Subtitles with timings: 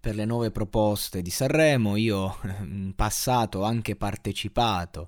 [0.00, 1.96] per le nuove proposte di Sanremo.
[1.96, 5.06] Io in passato ho anche partecipato,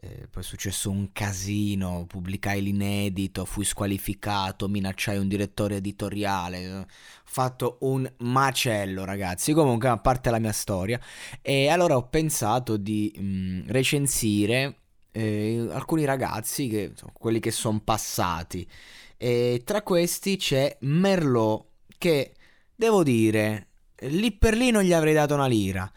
[0.00, 6.86] eh, poi è successo un casino, pubblicai l'inedito, fui squalificato, minacciai un direttore editoriale, ho
[7.24, 11.00] fatto un macello ragazzi, comunque a parte la mia storia.
[11.40, 14.76] E allora ho pensato di mh, mm, recensire
[15.12, 18.68] eh, alcuni ragazzi, che, insomma, quelli che sono passati.
[19.16, 22.34] E tra questi c'è Merlot, che
[22.74, 23.68] devo dire,
[24.08, 25.90] lì per lì non gli avrei dato una lira.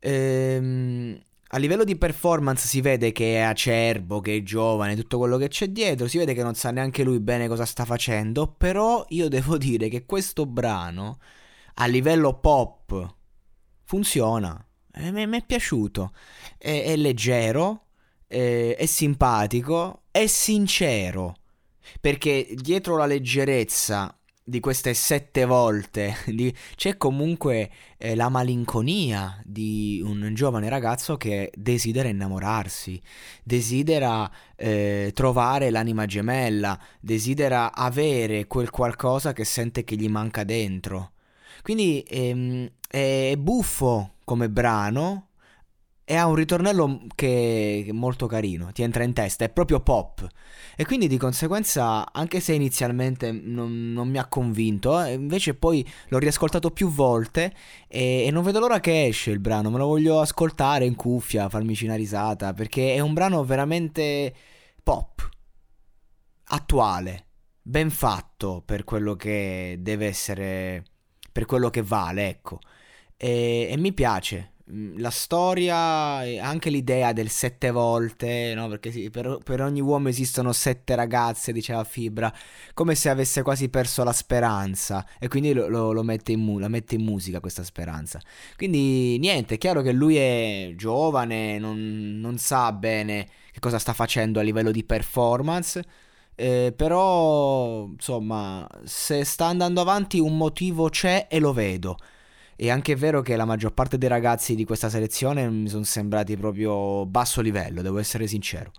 [0.00, 1.18] Ehm,
[1.50, 5.48] a livello di performance si vede che è acerbo, che è giovane, tutto quello che
[5.48, 9.28] c'è dietro, si vede che non sa neanche lui bene cosa sta facendo, però io
[9.30, 11.18] devo dire che questo brano
[11.74, 13.14] a livello pop
[13.84, 14.62] funziona,
[14.98, 16.12] mi è piaciuto,
[16.58, 17.86] è, è leggero,
[18.26, 21.36] eh, è simpatico, è sincero,
[22.00, 24.17] perché dietro la leggerezza
[24.48, 31.52] di queste sette volte di, c'è comunque eh, la malinconia di un giovane ragazzo che
[31.54, 33.00] desidera innamorarsi,
[33.44, 41.12] desidera eh, trovare l'anima gemella, desidera avere quel qualcosa che sente che gli manca dentro.
[41.62, 45.27] Quindi ehm, è buffo come brano,
[46.10, 50.26] e ha un ritornello che è molto carino, ti entra in testa, è proprio pop.
[50.74, 55.86] E quindi di conseguenza, anche se inizialmente non, non mi ha convinto, eh, invece poi
[56.08, 57.52] l'ho riascoltato più volte
[57.86, 61.50] e, e, non vedo l'ora che esce il brano, me lo voglio ascoltare in cuffia,
[61.50, 64.34] farmici una risata, perché è un brano veramente
[64.82, 65.28] pop,
[66.44, 67.26] attuale,
[67.60, 70.84] ben fatto per quello che deve essere,
[71.30, 72.60] per quello che vale, ecco.
[73.18, 74.57] e, e mi piace, Mm,
[74.96, 78.68] la storia e anche l'idea del sette volte, no?
[78.68, 82.32] Perché sì, per, per, ogni uomo esistono sette ragazze, diceva Fibra,
[82.74, 86.68] come se avesse quasi perso la speranza e quindi lo, lo, lo mette mu- la
[86.68, 88.20] mette in musica questa speranza.
[88.56, 93.92] Quindi niente, è chiaro che lui è giovane, non, non sa bene che cosa sta
[93.92, 95.84] facendo a livello di performance.
[96.34, 101.96] Eh, però insomma se sta andando avanti un motivo c'è e lo vedo
[102.60, 106.36] è anche vero che la maggior parte dei ragazzi di questa selezione mi sono sembrati
[106.36, 108.72] proprio basso livello, devo essere sincero.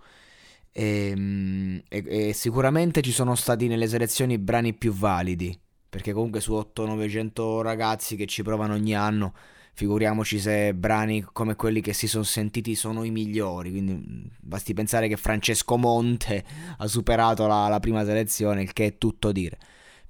[0.72, 5.58] Ehm, e, e, sicuramente ci sono stati nelle selezioni brani più validi,
[5.88, 9.32] perché comunque su 800-900 ragazzi che ci provano ogni anno,
[9.72, 13.70] figuriamoci se brani come quelli che si sono sentiti sono i migliori.
[13.70, 16.44] Quindi basti pensare che Francesco Monte
[16.76, 19.58] ha superato la, la prima selezione, il che è tutto dire.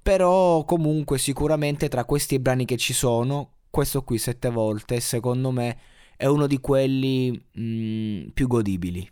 [0.01, 5.77] Però comunque sicuramente tra questi brani che ci sono, questo qui sette volte, secondo me,
[6.15, 9.10] è uno di quelli mh, mm, più godibili.